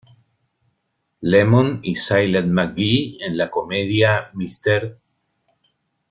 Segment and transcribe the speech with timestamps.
[1.21, 4.99] Lemon y Silent McGee en la comedia "Mr.